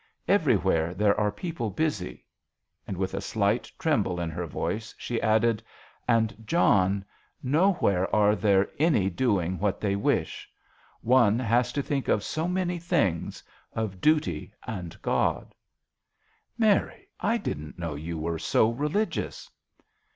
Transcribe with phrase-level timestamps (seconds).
[0.27, 2.25] Everywhere there are people busy,"
[2.87, 5.61] and, with a slight tremble in her voice, she added,"
[6.07, 7.05] and, John,
[7.43, 10.49] nowhere are there any doing what they wish.
[11.01, 13.43] One has to think of so many things
[13.73, 15.53] of duty and God.""
[16.57, 19.51] Mary, I didn't know you were so religious."